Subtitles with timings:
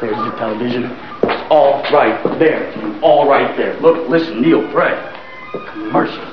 [0.00, 0.84] There's your television.
[1.50, 2.72] All right there.
[3.02, 3.78] All right there.
[3.80, 4.96] Look, listen, Neil, pray.
[5.72, 6.26] Commercials.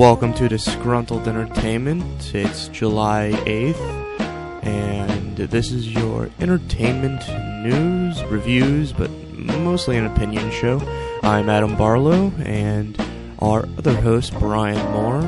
[0.00, 2.34] Welcome to Disgruntled Entertainment.
[2.34, 7.20] It's July 8th, and this is your entertainment
[7.62, 10.80] news, reviews, but mostly an opinion show.
[11.22, 12.98] I'm Adam Barlow, and
[13.40, 15.20] our other host, Bryan Moore,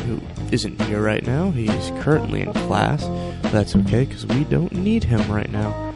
[0.00, 0.20] who
[0.52, 1.50] isn't here right now.
[1.50, 3.04] He's currently in class.
[3.50, 5.94] That's okay, because we don't need him right now.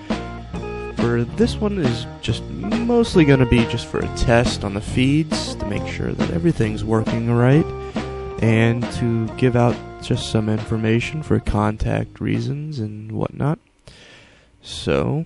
[0.97, 4.81] For this one is just mostly going to be just for a test on the
[4.81, 7.67] feeds to make sure that everything's working right
[8.43, 13.61] and to give out just some information for contact reasons and whatnot.
[14.61, 15.25] So,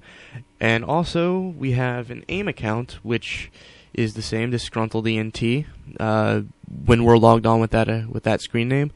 [0.60, 3.52] And also, we have an AIM account, which
[4.00, 5.66] is the same, disgruntled ENT.
[6.00, 6.42] Uh,
[6.86, 8.92] when we're logged on with that uh, with that screen name,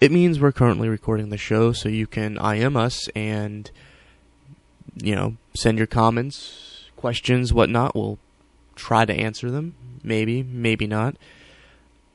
[0.00, 1.72] it means we're currently recording the show.
[1.72, 3.70] So you can IM us and
[4.94, 7.94] you know send your comments, questions, whatnot.
[7.94, 8.18] We'll
[8.76, 9.74] try to answer them.
[10.02, 11.16] Maybe, maybe not.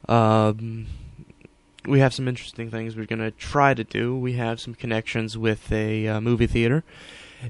[0.08, 0.88] Um,
[1.86, 4.16] we have some interesting things we're going to try to do.
[4.16, 6.84] We have some connections with a uh, movie theater,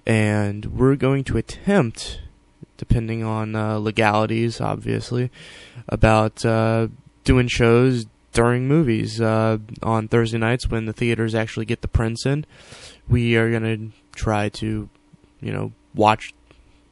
[0.06, 2.22] and we're going to attempt
[2.78, 5.30] depending on uh, legalities, obviously,
[5.90, 6.88] about uh,
[7.24, 12.26] doing shows during movies uh, on Thursday nights when the theaters actually get the prints
[12.26, 12.46] in.
[13.08, 14.90] We are going to try to,
[15.42, 16.34] you know, watch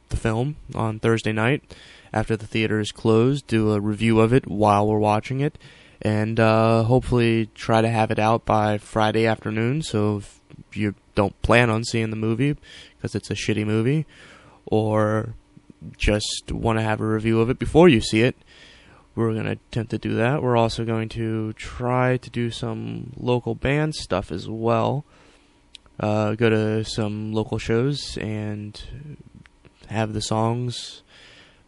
[0.08, 1.74] the film on Thursday night
[2.12, 5.58] after the theater is closed, do a review of it while we're watching it,
[6.00, 9.82] and uh, hopefully try to have it out by Friday afternoon.
[9.82, 10.40] So if
[10.72, 12.56] you don't plan on seeing the movie
[12.96, 14.06] because it's a shitty movie,
[14.64, 15.34] or
[15.96, 18.36] just want to have a review of it before you see it,
[19.14, 20.42] we're going to attempt to do that.
[20.42, 25.04] We're also going to try to do some local band stuff as well.
[25.98, 28.80] Uh, go to some local shows and
[29.88, 31.02] have the songs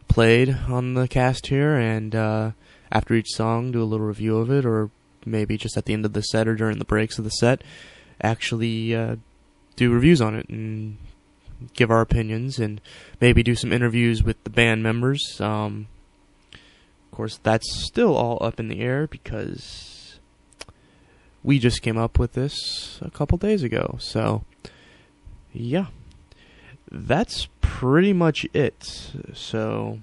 [0.07, 2.51] played on the cast here, and uh,
[2.91, 4.91] after each song, do a little review of it, or
[5.25, 7.63] maybe just at the end of the set or during the breaks of the set,
[8.21, 9.15] actually uh,
[9.75, 10.97] do reviews on it and
[11.73, 12.81] give our opinions and
[13.19, 15.39] maybe do some interviews with the band members.
[15.41, 15.87] Um,
[16.53, 20.19] of course, that's still all up in the air because
[21.43, 23.97] we just came up with this a couple days ago.
[23.99, 24.43] So,
[25.53, 25.87] yeah,
[26.91, 29.11] that's pretty much it.
[29.33, 29.99] So,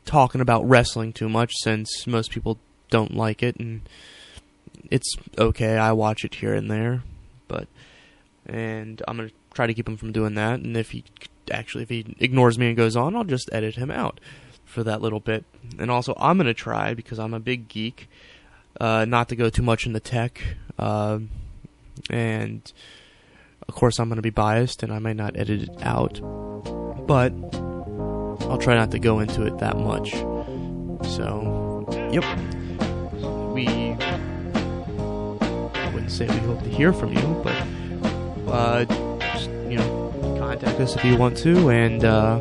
[0.05, 2.59] talking about wrestling too much, since most people
[2.89, 3.81] don't like it, and
[4.89, 5.77] it's okay.
[5.77, 7.03] I watch it here and there,
[7.49, 7.67] but
[8.45, 10.59] and I'm gonna try to keep him from doing that.
[10.59, 11.03] And if he
[11.51, 14.19] actually if he ignores me and goes on, I'll just edit him out
[14.65, 15.45] for that little bit.
[15.77, 18.09] And also, I'm gonna try because I'm a big geek,
[18.79, 20.41] uh, not to go too much into tech,
[20.77, 21.19] uh,
[22.09, 22.71] and
[23.67, 26.21] of course I'm gonna be biased and I might not edit it out,
[27.07, 27.33] but
[28.49, 30.11] I'll try not to go into it that much.
[31.11, 32.23] So, yep,
[33.53, 37.55] we I wouldn't say we hope to hear from you, but
[38.51, 38.85] uh,
[40.49, 42.39] contact us if you want to, and uh,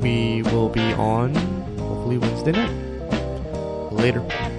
[0.00, 1.32] we will be on
[1.78, 3.92] hopefully Wednesday night.
[3.92, 4.53] Later.